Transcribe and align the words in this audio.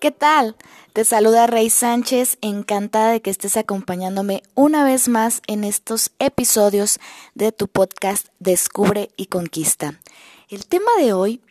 ¿Qué 0.00 0.12
tal? 0.12 0.56
Te 0.94 1.04
saluda 1.04 1.46
Rey 1.46 1.68
Sánchez, 1.68 2.38
encantada 2.40 3.12
de 3.12 3.20
que 3.20 3.28
estés 3.28 3.58
acompañándome 3.58 4.42
una 4.54 4.82
vez 4.82 5.08
más 5.08 5.42
en 5.46 5.62
estos 5.62 6.10
episodios 6.18 6.98
de 7.34 7.52
tu 7.52 7.68
podcast 7.68 8.28
Descubre 8.38 9.10
y 9.18 9.26
Conquista. 9.26 10.00
El 10.48 10.64
tema 10.64 10.90
de 10.98 11.12
hoy 11.12 11.42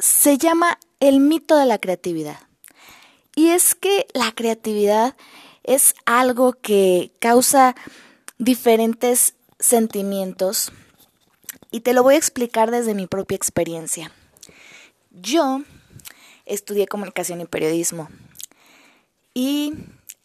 se 0.00 0.38
llama 0.38 0.76
el 0.98 1.20
mito 1.20 1.56
de 1.56 1.66
la 1.66 1.78
creatividad. 1.78 2.40
Y 3.36 3.50
es 3.50 3.76
que 3.76 4.08
la 4.12 4.32
creatividad 4.32 5.14
es 5.62 5.94
algo 6.04 6.54
que 6.54 7.12
causa 7.20 7.76
diferentes 8.38 9.36
sentimientos 9.60 10.72
y 11.70 11.82
te 11.82 11.92
lo 11.92 12.02
voy 12.02 12.16
a 12.16 12.18
explicar 12.18 12.72
desde 12.72 12.94
mi 12.94 13.06
propia 13.06 13.36
experiencia. 13.36 14.10
Yo 15.12 15.62
estudié 16.46 16.86
comunicación 16.86 17.40
y 17.40 17.46
periodismo. 17.46 18.08
Y 19.34 19.74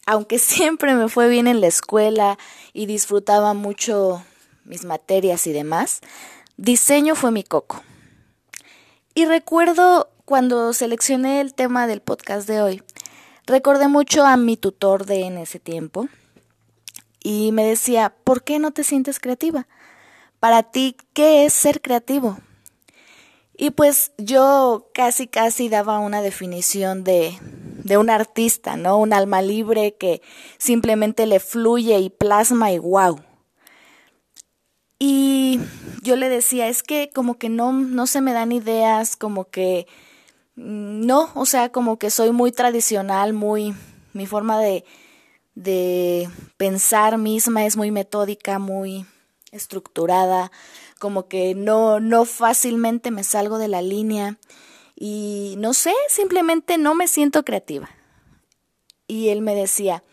aunque 0.05 0.39
siempre 0.39 0.95
me 0.95 1.09
fue 1.09 1.29
bien 1.29 1.47
en 1.47 1.61
la 1.61 1.67
escuela 1.67 2.37
y 2.73 2.85
disfrutaba 2.85 3.53
mucho 3.53 4.23
mis 4.65 4.85
materias 4.85 5.47
y 5.47 5.53
demás, 5.53 6.01
diseño 6.57 7.15
fue 7.15 7.31
mi 7.31 7.43
coco. 7.43 7.83
Y 9.13 9.25
recuerdo 9.25 10.09
cuando 10.25 10.73
seleccioné 10.73 11.41
el 11.41 11.53
tema 11.53 11.87
del 11.87 12.01
podcast 12.01 12.47
de 12.47 12.61
hoy, 12.61 12.83
recordé 13.45 13.87
mucho 13.87 14.25
a 14.25 14.37
mi 14.37 14.57
tutor 14.57 15.05
de 15.05 15.21
en 15.21 15.37
ese 15.37 15.59
tiempo 15.59 16.07
y 17.23 17.51
me 17.51 17.65
decía, 17.65 18.13
¿por 18.23 18.43
qué 18.43 18.59
no 18.59 18.71
te 18.71 18.83
sientes 18.83 19.19
creativa? 19.19 19.67
Para 20.39 20.63
ti, 20.63 20.95
¿qué 21.13 21.45
es 21.45 21.53
ser 21.53 21.81
creativo? 21.81 22.37
Y 23.57 23.71
pues 23.71 24.11
yo 24.19 24.89
casi 24.93 25.27
casi 25.27 25.67
daba 25.67 25.97
una 25.97 26.21
definición 26.21 27.03
de, 27.03 27.35
de 27.83 27.97
un 27.97 28.11
artista, 28.11 28.77
¿no? 28.77 28.99
Un 28.99 29.13
alma 29.13 29.41
libre 29.41 29.95
que 29.95 30.21
simplemente 30.59 31.25
le 31.25 31.39
fluye 31.39 31.97
y 31.97 32.11
plasma 32.11 32.71
y 32.71 32.77
wow. 32.77 33.19
Y 34.99 35.59
yo 36.03 36.15
le 36.15 36.29
decía, 36.29 36.67
es 36.67 36.83
que 36.83 37.09
como 37.13 37.39
que 37.39 37.49
no, 37.49 37.71
no 37.71 38.05
se 38.05 38.21
me 38.21 38.33
dan 38.33 38.51
ideas, 38.51 39.15
como 39.15 39.45
que 39.45 39.87
mm, 40.55 41.05
no, 41.05 41.31
o 41.33 41.47
sea, 41.47 41.71
como 41.71 41.97
que 41.97 42.11
soy 42.11 42.31
muy 42.31 42.51
tradicional, 42.51 43.33
muy, 43.33 43.73
mi 44.13 44.27
forma 44.27 44.59
de, 44.59 44.85
de 45.55 46.29
pensar 46.57 47.17
misma 47.17 47.65
es 47.65 47.75
muy 47.75 47.89
metódica, 47.89 48.59
muy 48.59 49.05
estructurada, 49.57 50.51
como 50.99 51.27
que 51.27 51.55
no, 51.55 51.99
no 51.99 52.25
fácilmente 52.25 53.11
me 53.11 53.23
salgo 53.23 53.57
de 53.57 53.67
la 53.67 53.81
línea 53.81 54.37
y 54.95 55.55
no 55.57 55.73
sé, 55.73 55.93
simplemente 56.09 56.77
no 56.77 56.95
me 56.95 57.07
siento 57.07 57.43
creativa. 57.43 57.89
Y 59.07 59.29
él 59.29 59.41
me 59.41 59.55
decía, 59.55 60.03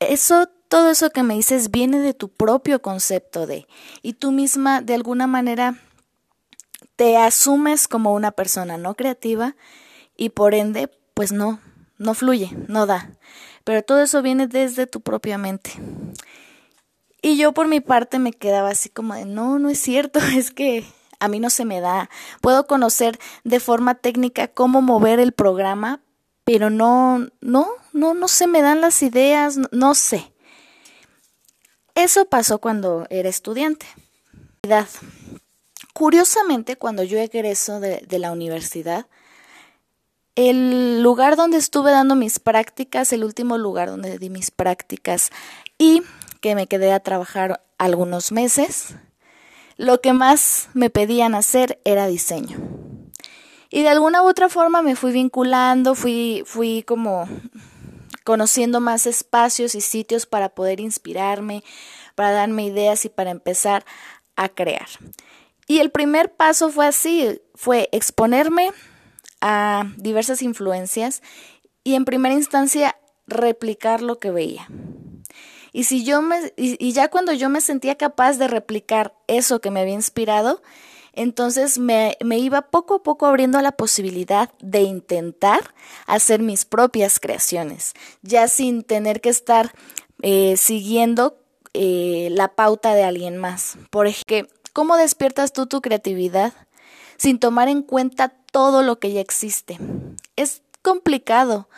eso, 0.00 0.48
todo 0.68 0.90
eso 0.90 1.10
que 1.10 1.22
me 1.22 1.34
dices 1.34 1.70
viene 1.70 2.00
de 2.00 2.14
tu 2.14 2.28
propio 2.28 2.80
concepto 2.80 3.46
de, 3.46 3.66
y 4.02 4.14
tú 4.14 4.32
misma 4.32 4.80
de 4.80 4.94
alguna 4.94 5.26
manera 5.26 5.76
te 6.96 7.16
asumes 7.16 7.88
como 7.88 8.12
una 8.12 8.32
persona 8.32 8.76
no 8.76 8.94
creativa 8.94 9.54
y 10.16 10.30
por 10.30 10.54
ende, 10.54 10.90
pues 11.14 11.32
no, 11.32 11.60
no 11.96 12.14
fluye, 12.14 12.50
no 12.68 12.86
da. 12.86 13.12
Pero 13.64 13.82
todo 13.82 14.00
eso 14.02 14.22
viene 14.22 14.46
desde 14.46 14.86
tu 14.86 15.00
propia 15.00 15.38
mente. 15.38 15.72
Y 17.20 17.36
yo 17.36 17.52
por 17.52 17.66
mi 17.68 17.80
parte 17.80 18.18
me 18.18 18.32
quedaba 18.32 18.70
así 18.70 18.88
como 18.88 19.14
de, 19.14 19.24
no, 19.24 19.58
no 19.58 19.70
es 19.70 19.80
cierto, 19.80 20.20
es 20.36 20.50
que 20.50 20.84
a 21.20 21.28
mí 21.28 21.40
no 21.40 21.50
se 21.50 21.64
me 21.64 21.80
da. 21.80 22.08
Puedo 22.40 22.66
conocer 22.66 23.18
de 23.44 23.60
forma 23.60 23.94
técnica 23.94 24.48
cómo 24.48 24.82
mover 24.82 25.20
el 25.20 25.32
programa, 25.32 26.00
pero 26.44 26.70
no, 26.70 27.28
no, 27.40 27.68
no, 27.92 28.14
no 28.14 28.28
se 28.28 28.46
me 28.46 28.62
dan 28.62 28.80
las 28.80 29.02
ideas, 29.02 29.58
no, 29.72 29.94
sé. 29.94 30.32
Eso 31.94 32.26
pasó 32.26 32.58
cuando 32.58 33.06
era 33.10 33.28
estudiante. 33.28 33.86
Curiosamente, 35.92 36.76
cuando 36.76 37.02
yo 37.02 37.18
egreso 37.18 37.80
de, 37.80 38.04
de 38.06 38.18
la 38.18 38.30
universidad, 38.30 39.06
el 40.36 41.02
lugar 41.02 41.34
donde 41.34 41.58
estuve 41.58 41.90
dando 41.90 42.14
mis 42.14 42.38
prácticas, 42.38 43.12
el 43.12 43.24
último 43.24 43.58
lugar 43.58 43.88
donde 43.88 44.18
di 44.18 44.30
mis 44.30 44.52
prácticas 44.52 45.30
y 45.78 46.02
que 46.40 46.54
me 46.54 46.66
quedé 46.66 46.92
a 46.92 47.00
trabajar 47.00 47.62
algunos 47.78 48.32
meses, 48.32 48.96
lo 49.76 50.00
que 50.00 50.12
más 50.12 50.68
me 50.74 50.90
pedían 50.90 51.34
hacer 51.34 51.80
era 51.84 52.06
diseño. 52.06 52.58
Y 53.70 53.82
de 53.82 53.88
alguna 53.88 54.22
u 54.22 54.28
otra 54.28 54.48
forma 54.48 54.82
me 54.82 54.96
fui 54.96 55.12
vinculando, 55.12 55.94
fui, 55.94 56.42
fui 56.46 56.82
como 56.82 57.28
conociendo 58.24 58.80
más 58.80 59.06
espacios 59.06 59.74
y 59.74 59.80
sitios 59.80 60.26
para 60.26 60.50
poder 60.50 60.80
inspirarme, 60.80 61.62
para 62.14 62.32
darme 62.32 62.66
ideas 62.66 63.04
y 63.04 63.08
para 63.08 63.30
empezar 63.30 63.84
a 64.36 64.48
crear. 64.48 64.88
Y 65.66 65.80
el 65.80 65.90
primer 65.90 66.34
paso 66.34 66.70
fue 66.70 66.86
así, 66.86 67.40
fue 67.54 67.88
exponerme 67.92 68.72
a 69.40 69.84
diversas 69.96 70.42
influencias 70.42 71.22
y 71.84 71.94
en 71.94 72.04
primera 72.04 72.34
instancia 72.34 72.96
replicar 73.26 74.02
lo 74.02 74.18
que 74.18 74.30
veía. 74.30 74.68
Y 75.72 75.84
si 75.84 76.04
yo 76.04 76.22
me 76.22 76.52
y, 76.56 76.92
ya 76.92 77.08
cuando 77.08 77.32
yo 77.32 77.48
me 77.48 77.60
sentía 77.60 77.96
capaz 77.96 78.38
de 78.38 78.48
replicar 78.48 79.14
eso 79.26 79.60
que 79.60 79.70
me 79.70 79.80
había 79.80 79.94
inspirado, 79.94 80.62
entonces 81.12 81.78
me, 81.78 82.16
me, 82.24 82.38
iba 82.38 82.62
poco 82.62 82.96
a 82.96 83.02
poco 83.02 83.26
abriendo 83.26 83.60
la 83.60 83.72
posibilidad 83.72 84.50
de 84.60 84.82
intentar 84.82 85.74
hacer 86.06 86.40
mis 86.40 86.64
propias 86.64 87.18
creaciones, 87.18 87.94
ya 88.22 88.46
sin 88.48 88.84
tener 88.84 89.20
que 89.20 89.30
estar 89.30 89.72
eh, 90.22 90.56
siguiendo 90.56 91.38
eh, 91.74 92.28
la 92.32 92.48
pauta 92.48 92.94
de 92.94 93.04
alguien 93.04 93.36
más. 93.36 93.78
Por 93.90 94.06
ejemplo, 94.06 94.54
¿cómo 94.72 94.96
despiertas 94.96 95.52
tú 95.52 95.66
tu 95.66 95.80
creatividad 95.80 96.52
sin 97.16 97.38
tomar 97.38 97.68
en 97.68 97.82
cuenta 97.82 98.28
todo 98.28 98.82
lo 98.82 98.98
que 98.98 99.12
ya 99.12 99.20
existe? 99.20 99.78
Es 100.36 100.62
complicado 100.82 101.68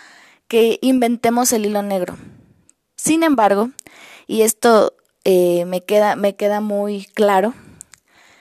que 0.48 0.78
inventemos 0.80 1.52
el 1.52 1.66
hilo 1.66 1.82
negro. 1.82 2.16
Sin 3.03 3.22
embargo, 3.22 3.71
y 4.27 4.43
esto 4.43 4.93
eh, 5.25 5.65
me, 5.65 5.83
queda, 5.83 6.16
me 6.16 6.37
queda 6.37 6.61
muy 6.61 7.06
claro, 7.15 7.55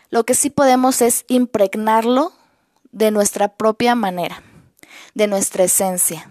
lo 0.10 0.26
que 0.26 0.34
sí 0.34 0.50
podemos 0.50 1.02
es 1.02 1.24
impregnarlo 1.30 2.34
de 2.92 3.10
nuestra 3.10 3.56
propia 3.56 3.96
manera, 3.96 4.44
de 5.14 5.28
nuestra 5.28 5.64
esencia. 5.64 6.30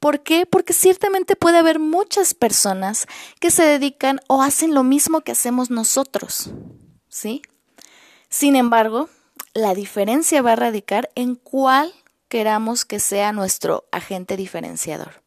¿Por 0.00 0.24
qué? 0.24 0.44
Porque 0.44 0.72
ciertamente 0.72 1.36
puede 1.36 1.58
haber 1.58 1.78
muchas 1.78 2.34
personas 2.34 3.06
que 3.38 3.52
se 3.52 3.62
dedican 3.62 4.18
o 4.26 4.42
hacen 4.42 4.74
lo 4.74 4.82
mismo 4.82 5.20
que 5.20 5.30
hacemos 5.30 5.70
nosotros, 5.70 6.50
¿sí? 7.08 7.42
Sin 8.28 8.56
embargo, 8.56 9.08
la 9.54 9.72
diferencia 9.76 10.42
va 10.42 10.54
a 10.54 10.56
radicar 10.56 11.12
en 11.14 11.36
cuál 11.36 11.94
queramos 12.26 12.84
que 12.84 12.98
sea 12.98 13.30
nuestro 13.32 13.84
agente 13.92 14.36
diferenciador. 14.36 15.22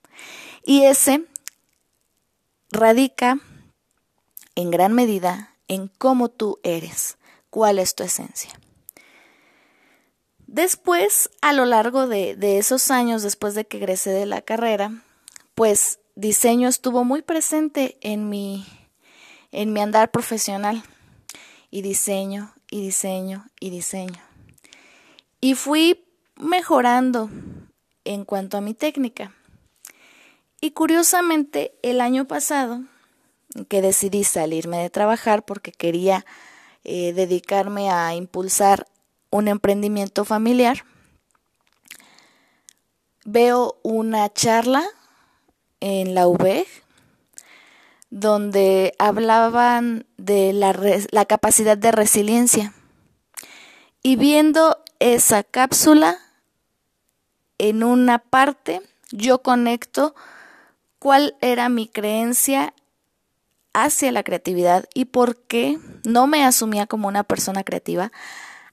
Y 0.65 0.83
ese 0.83 1.23
radica 2.75 3.39
en 4.55 4.71
gran 4.71 4.93
medida 4.93 5.55
en 5.67 5.87
cómo 5.87 6.29
tú 6.29 6.59
eres, 6.63 7.17
cuál 7.49 7.79
es 7.79 7.95
tu 7.95 8.03
esencia. 8.03 8.51
Después, 10.47 11.29
a 11.41 11.53
lo 11.53 11.65
largo 11.65 12.07
de, 12.07 12.37
esos 12.57 12.91
años, 12.91 13.23
después 13.23 13.55
de 13.55 13.65
que 13.65 13.77
egresé 13.77 14.11
de 14.11 14.25
la 14.25 14.41
carrera, 14.41 15.03
pues 15.55 15.99
diseño 16.15 16.69
estuvo 16.69 17.03
muy 17.03 17.21
presente 17.21 17.97
en 18.01 18.29
mi, 18.29 18.65
en 19.51 19.73
mi 19.73 19.81
andar 19.81 20.11
profesional. 20.11 20.83
Y 21.71 21.81
diseño, 21.81 22.53
y 22.71 22.81
diseño, 22.81 23.47
y 23.59 23.69
diseño. 23.69 24.21
Y 25.41 25.55
fui 25.55 26.05
mejorando 26.37 27.29
en 28.05 28.23
cuanto 28.23 28.57
a 28.57 28.61
mi 28.61 28.73
técnica. 28.73 29.35
Y 30.65 30.71
curiosamente, 30.71 31.75
el 31.83 32.01
año 32.01 32.25
pasado, 32.25 32.81
que 33.69 33.83
decidí 33.83 34.23
salirme 34.23 34.79
de 34.79 34.89
trabajar 34.89 35.45
porque 35.45 35.71
quería 35.71 36.25
eh, 36.83 37.13
dedicarme 37.13 37.91
a 37.91 38.15
impulsar 38.15 38.87
un 39.29 39.47
emprendimiento 39.47 40.25
familiar, 40.25 40.83
veo 43.25 43.77
una 43.83 44.33
charla 44.33 44.83
en 45.81 46.15
la 46.15 46.27
UB 46.27 46.65
donde 48.09 48.95
hablaban 48.97 50.07
de 50.17 50.51
la 50.51 51.25
capacidad 51.25 51.77
de 51.77 51.91
resiliencia. 51.91 52.73
Y 54.01 54.15
viendo 54.15 54.79
esa 54.97 55.43
cápsula, 55.43 56.17
en 57.59 57.83
una 57.83 58.17
parte 58.17 58.81
yo 59.11 59.43
conecto 59.43 60.15
cuál 61.05 61.37
era 61.39 61.69
mi 61.69 61.87
creencia 61.87 62.73
hacia 63.73 64.11
la 64.11 64.23
creatividad 64.23 64.85
y 64.95 65.05
por 65.05 65.37
qué 65.37 65.77
no 66.03 66.25
me 66.25 66.43
asumía 66.43 66.87
como 66.87 67.07
una 67.07 67.23
persona 67.23 67.63
creativa, 67.63 68.11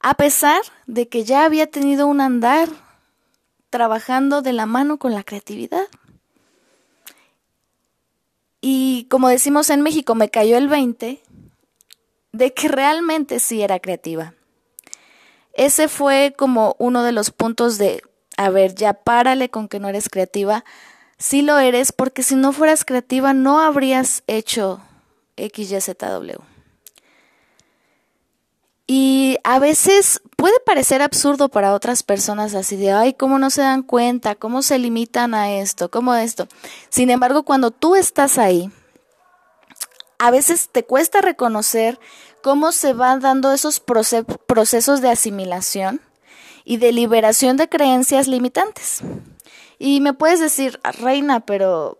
a 0.00 0.14
pesar 0.14 0.62
de 0.86 1.08
que 1.08 1.24
ya 1.24 1.44
había 1.44 1.66
tenido 1.66 2.06
un 2.06 2.22
andar 2.22 2.70
trabajando 3.68 4.40
de 4.40 4.54
la 4.54 4.64
mano 4.64 4.96
con 4.96 5.12
la 5.12 5.24
creatividad. 5.24 5.86
Y 8.62 9.08
como 9.10 9.28
decimos 9.28 9.68
en 9.68 9.82
México, 9.82 10.14
me 10.14 10.30
cayó 10.30 10.56
el 10.56 10.68
20 10.68 11.20
de 12.32 12.54
que 12.54 12.68
realmente 12.68 13.40
sí 13.40 13.60
era 13.60 13.78
creativa. 13.78 14.32
Ese 15.52 15.86
fue 15.86 16.32
como 16.34 16.76
uno 16.78 17.02
de 17.02 17.12
los 17.12 17.30
puntos 17.30 17.76
de, 17.76 18.02
a 18.38 18.48
ver, 18.48 18.74
ya 18.74 18.94
párale 18.94 19.50
con 19.50 19.68
que 19.68 19.80
no 19.80 19.90
eres 19.90 20.08
creativa. 20.08 20.64
Sí 21.22 21.42
lo 21.42 21.60
eres 21.60 21.92
porque 21.92 22.24
si 22.24 22.34
no 22.34 22.52
fueras 22.52 22.84
creativa 22.84 23.32
no 23.32 23.60
habrías 23.60 24.24
hecho 24.26 24.80
XYZW. 25.36 26.42
Y 28.88 29.38
a 29.44 29.60
veces 29.60 30.20
puede 30.34 30.58
parecer 30.66 31.00
absurdo 31.00 31.48
para 31.48 31.74
otras 31.74 32.02
personas 32.02 32.56
así 32.56 32.74
de, 32.74 32.90
ay, 32.90 33.14
¿cómo 33.14 33.38
no 33.38 33.50
se 33.50 33.62
dan 33.62 33.84
cuenta? 33.84 34.34
¿Cómo 34.34 34.62
se 34.62 34.80
limitan 34.80 35.32
a 35.34 35.52
esto? 35.52 35.92
¿Cómo 35.92 36.12
esto? 36.16 36.48
Sin 36.88 37.08
embargo, 37.08 37.44
cuando 37.44 37.70
tú 37.70 37.94
estás 37.94 38.36
ahí, 38.36 38.72
a 40.18 40.32
veces 40.32 40.70
te 40.72 40.82
cuesta 40.82 41.20
reconocer 41.20 42.00
cómo 42.42 42.72
se 42.72 42.94
van 42.94 43.20
dando 43.20 43.52
esos 43.52 43.78
procesos 43.78 45.00
de 45.00 45.10
asimilación 45.10 46.00
y 46.64 46.78
de 46.78 46.90
liberación 46.90 47.56
de 47.56 47.68
creencias 47.68 48.26
limitantes. 48.26 49.02
Y 49.84 50.00
me 50.00 50.12
puedes 50.12 50.38
decir, 50.38 50.78
reina, 51.00 51.40
pero 51.40 51.98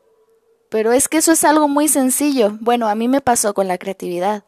pero 0.69 0.93
es 0.93 1.09
que 1.09 1.19
eso 1.19 1.33
es 1.33 1.43
algo 1.43 1.67
muy 1.67 1.89
sencillo. 1.89 2.57
Bueno, 2.61 2.89
a 2.89 2.95
mí 2.95 3.09
me 3.09 3.21
pasó 3.21 3.55
con 3.55 3.67
la 3.67 3.77
creatividad. 3.77 4.45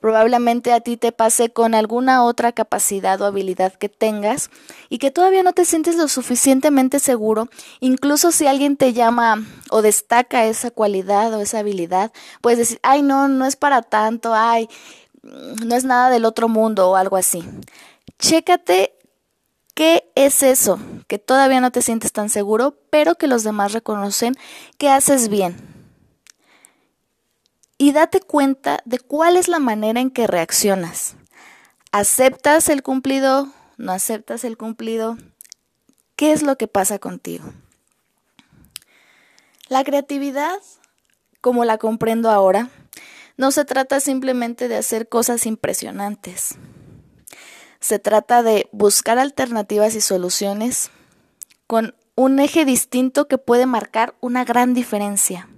Probablemente 0.00 0.72
a 0.72 0.80
ti 0.80 0.96
te 0.96 1.10
pase 1.10 1.50
con 1.50 1.74
alguna 1.74 2.22
otra 2.22 2.52
capacidad 2.52 3.20
o 3.20 3.26
habilidad 3.26 3.74
que 3.74 3.88
tengas 3.88 4.50
y 4.88 4.98
que 4.98 5.10
todavía 5.10 5.42
no 5.42 5.52
te 5.52 5.64
sientes 5.64 5.96
lo 5.96 6.06
suficientemente 6.06 7.00
seguro. 7.00 7.48
Incluso 7.80 8.30
si 8.30 8.46
alguien 8.46 8.76
te 8.76 8.92
llama 8.92 9.44
o 9.68 9.82
destaca 9.82 10.46
esa 10.46 10.70
cualidad 10.70 11.34
o 11.34 11.40
esa 11.40 11.58
habilidad, 11.58 12.12
puedes 12.40 12.60
decir, 12.60 12.78
ay, 12.82 13.02
no, 13.02 13.26
no 13.26 13.46
es 13.46 13.56
para 13.56 13.82
tanto, 13.82 14.32
ay, 14.32 14.68
no 15.22 15.74
es 15.74 15.84
nada 15.84 16.08
del 16.08 16.24
otro 16.24 16.48
mundo 16.48 16.88
o 16.88 16.96
algo 16.96 17.16
así. 17.16 17.42
Chécate 18.18 18.95
¿Qué 19.76 20.10
es 20.14 20.42
eso 20.42 20.80
que 21.06 21.18
todavía 21.18 21.60
no 21.60 21.70
te 21.70 21.82
sientes 21.82 22.10
tan 22.10 22.30
seguro, 22.30 22.78
pero 22.88 23.16
que 23.16 23.26
los 23.26 23.42
demás 23.42 23.74
reconocen 23.74 24.34
que 24.78 24.88
haces 24.88 25.28
bien? 25.28 25.54
Y 27.76 27.92
date 27.92 28.22
cuenta 28.22 28.80
de 28.86 28.98
cuál 28.98 29.36
es 29.36 29.48
la 29.48 29.58
manera 29.58 30.00
en 30.00 30.10
que 30.10 30.26
reaccionas. 30.26 31.16
¿Aceptas 31.92 32.70
el 32.70 32.82
cumplido? 32.82 33.52
¿No 33.76 33.92
aceptas 33.92 34.44
el 34.44 34.56
cumplido? 34.56 35.18
¿Qué 36.16 36.32
es 36.32 36.42
lo 36.42 36.56
que 36.56 36.68
pasa 36.68 36.98
contigo? 36.98 37.52
La 39.68 39.84
creatividad, 39.84 40.58
como 41.42 41.66
la 41.66 41.76
comprendo 41.76 42.30
ahora, 42.30 42.70
no 43.36 43.50
se 43.50 43.66
trata 43.66 44.00
simplemente 44.00 44.68
de 44.68 44.78
hacer 44.78 45.10
cosas 45.10 45.44
impresionantes. 45.44 46.56
Se 47.80 47.98
trata 47.98 48.42
de 48.42 48.68
buscar 48.72 49.18
alternativas 49.18 49.94
y 49.94 50.00
soluciones 50.00 50.90
con 51.66 51.94
un 52.14 52.40
eje 52.40 52.64
distinto 52.64 53.28
que 53.28 53.38
puede 53.38 53.66
marcar 53.66 54.14
una 54.20 54.44
gran 54.44 54.74
diferencia. 54.74 55.48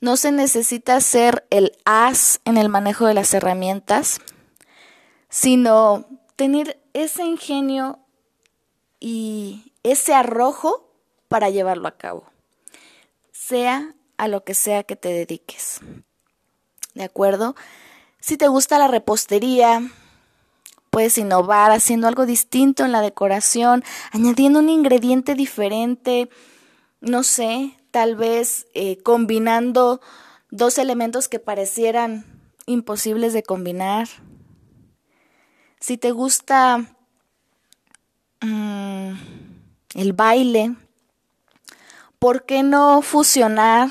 No 0.00 0.16
se 0.16 0.32
necesita 0.32 1.00
ser 1.00 1.46
el 1.50 1.72
as 1.84 2.40
en 2.44 2.58
el 2.58 2.68
manejo 2.68 3.06
de 3.06 3.14
las 3.14 3.32
herramientas, 3.34 4.20
sino 5.28 6.06
tener 6.36 6.80
ese 6.92 7.24
ingenio 7.24 8.00
y 9.00 9.72
ese 9.82 10.14
arrojo 10.14 10.88
para 11.28 11.50
llevarlo 11.50 11.88
a 11.88 11.96
cabo, 11.96 12.26
sea 13.32 13.94
a 14.18 14.28
lo 14.28 14.44
que 14.44 14.54
sea 14.54 14.82
que 14.82 14.96
te 14.96 15.08
dediques. 15.08 15.80
¿De 16.94 17.04
acuerdo? 17.04 17.56
Si 18.20 18.36
te 18.36 18.48
gusta 18.48 18.78
la 18.78 18.88
repostería, 18.88 19.82
puedes 20.92 21.16
innovar 21.16 21.70
haciendo 21.70 22.06
algo 22.06 22.26
distinto 22.26 22.84
en 22.84 22.92
la 22.92 23.00
decoración, 23.00 23.82
añadiendo 24.10 24.58
un 24.58 24.68
ingrediente 24.68 25.34
diferente, 25.34 26.28
no 27.00 27.22
sé, 27.22 27.74
tal 27.90 28.14
vez 28.14 28.66
eh, 28.74 28.98
combinando 29.02 30.02
dos 30.50 30.76
elementos 30.76 31.30
que 31.30 31.38
parecieran 31.38 32.26
imposibles 32.66 33.32
de 33.32 33.42
combinar. 33.42 34.06
Si 35.80 35.96
te 35.96 36.10
gusta 36.10 36.84
mm, 38.42 39.12
el 39.94 40.12
baile, 40.12 40.76
¿por 42.18 42.44
qué 42.44 42.62
no 42.62 43.00
fusionar 43.00 43.88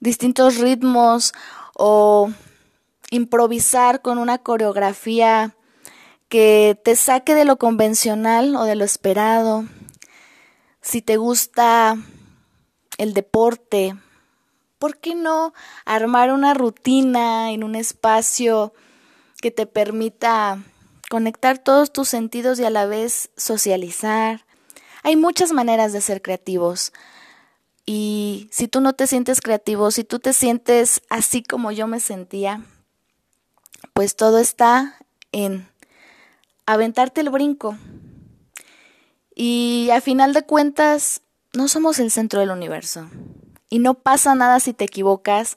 distintos 0.00 0.56
ritmos 0.56 1.32
o 1.74 2.32
improvisar 3.10 4.02
con 4.02 4.18
una 4.18 4.38
coreografía 4.38 5.54
que 6.28 6.78
te 6.84 6.94
saque 6.96 7.34
de 7.34 7.44
lo 7.44 7.56
convencional 7.56 8.54
o 8.56 8.64
de 8.64 8.76
lo 8.76 8.84
esperado. 8.84 9.64
Si 10.82 11.02
te 11.02 11.16
gusta 11.16 11.96
el 12.98 13.14
deporte, 13.14 13.94
¿por 14.78 14.98
qué 14.98 15.14
no 15.14 15.54
armar 15.84 16.32
una 16.32 16.54
rutina 16.54 17.50
en 17.52 17.64
un 17.64 17.74
espacio 17.74 18.72
que 19.40 19.50
te 19.50 19.66
permita 19.66 20.62
conectar 21.08 21.58
todos 21.58 21.92
tus 21.92 22.08
sentidos 22.08 22.60
y 22.60 22.64
a 22.64 22.70
la 22.70 22.86
vez 22.86 23.30
socializar? 23.36 24.44
Hay 25.02 25.16
muchas 25.16 25.52
maneras 25.52 25.92
de 25.92 26.00
ser 26.02 26.20
creativos. 26.20 26.92
Y 27.86 28.48
si 28.52 28.68
tú 28.68 28.82
no 28.82 28.92
te 28.92 29.06
sientes 29.06 29.40
creativo, 29.40 29.90
si 29.90 30.04
tú 30.04 30.18
te 30.18 30.34
sientes 30.34 31.00
así 31.08 31.42
como 31.42 31.72
yo 31.72 31.86
me 31.86 32.00
sentía, 32.00 32.62
pues 33.94 34.16
todo 34.16 34.38
está 34.38 34.96
en 35.32 35.68
aventarte 36.66 37.20
el 37.20 37.30
brinco. 37.30 37.76
Y 39.34 39.88
a 39.92 40.00
final 40.00 40.32
de 40.32 40.42
cuentas, 40.42 41.22
no 41.52 41.68
somos 41.68 41.98
el 41.98 42.10
centro 42.10 42.40
del 42.40 42.50
universo. 42.50 43.08
Y 43.70 43.78
no 43.78 43.94
pasa 43.94 44.34
nada 44.34 44.60
si 44.60 44.72
te 44.72 44.84
equivocas, 44.84 45.56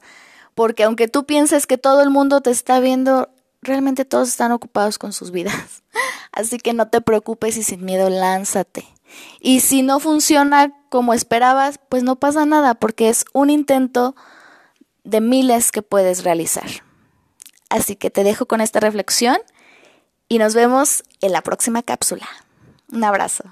porque 0.54 0.84
aunque 0.84 1.08
tú 1.08 1.24
pienses 1.24 1.66
que 1.66 1.78
todo 1.78 2.02
el 2.02 2.10
mundo 2.10 2.40
te 2.40 2.50
está 2.50 2.80
viendo, 2.80 3.30
realmente 3.60 4.04
todos 4.04 4.28
están 4.28 4.52
ocupados 4.52 4.98
con 4.98 5.12
sus 5.12 5.30
vidas. 5.30 5.82
Así 6.32 6.58
que 6.58 6.72
no 6.72 6.88
te 6.88 7.00
preocupes 7.00 7.56
y 7.56 7.62
sin 7.62 7.84
miedo 7.84 8.08
lánzate. 8.08 8.86
Y 9.40 9.60
si 9.60 9.82
no 9.82 10.00
funciona 10.00 10.72
como 10.88 11.14
esperabas, 11.14 11.78
pues 11.88 12.02
no 12.02 12.16
pasa 12.16 12.46
nada, 12.46 12.74
porque 12.74 13.08
es 13.08 13.24
un 13.32 13.50
intento 13.50 14.14
de 15.04 15.20
miles 15.20 15.72
que 15.72 15.82
puedes 15.82 16.24
realizar. 16.24 16.68
Así 17.72 17.96
que 17.96 18.10
te 18.10 18.22
dejo 18.22 18.44
con 18.44 18.60
esta 18.60 18.80
reflexión 18.80 19.38
y 20.28 20.36
nos 20.36 20.54
vemos 20.54 21.04
en 21.22 21.32
la 21.32 21.40
próxima 21.40 21.82
cápsula. 21.82 22.28
Un 22.92 23.02
abrazo. 23.02 23.44